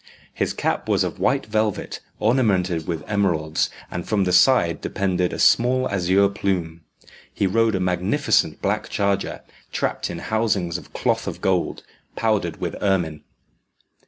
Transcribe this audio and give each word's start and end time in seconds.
His 0.33 0.51
cap 0.51 0.89
was 0.89 1.03
of 1.03 1.19
white 1.19 1.45
velvet, 1.45 1.99
ornamented 2.17 2.87
with 2.87 3.07
emeralds, 3.07 3.69
and 3.91 4.03
from 4.03 4.23
the 4.23 4.31
side 4.33 4.81
depended 4.81 5.31
a 5.31 5.37
small 5.37 5.87
azure 5.91 6.27
plume. 6.27 6.81
He 7.31 7.45
rode 7.45 7.75
a 7.75 7.79
magnificent 7.79 8.63
black 8.63 8.89
charger, 8.89 9.41
trapped 9.71 10.09
in 10.09 10.17
housings 10.17 10.79
of 10.79 10.91
cloth 10.91 11.27
of 11.27 11.39
gold, 11.39 11.83
powdered 12.15 12.59
with 12.59 12.75
ermine. 12.81 13.21